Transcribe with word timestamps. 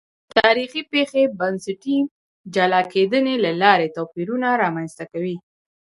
تاریخي 0.37 0.81
پېښې 0.91 1.23
بنسټي 1.39 1.97
جلا 2.55 2.81
کېدنې 2.93 3.35
له 3.45 3.51
لارې 3.61 3.93
توپیرونه 3.97 4.47
رامنځته 4.63 5.03
کوي. 5.11 5.35